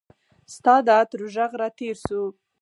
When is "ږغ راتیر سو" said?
1.35-2.21